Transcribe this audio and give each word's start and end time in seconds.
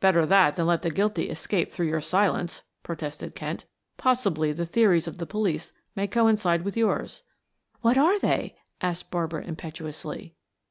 "Better 0.00 0.26
that 0.26 0.52
than 0.52 0.66
let 0.66 0.82
the 0.82 0.90
guilty 0.90 1.30
escape 1.30 1.70
through 1.70 1.86
your 1.88 2.02
silence," 2.02 2.62
protested 2.82 3.34
Kent. 3.34 3.64
"Possibly 3.96 4.52
the 4.52 4.66
theories 4.66 5.08
of 5.08 5.16
the 5.16 5.24
police 5.24 5.72
may 5.96 6.06
coincide 6.06 6.60
with 6.60 6.76
yours. 6.76 7.22
"What 7.80 7.96
are 7.96 8.18
they?" 8.18 8.58
asked 8.82 9.10
Barbara 9.10 9.44
impetuously. 9.44 10.34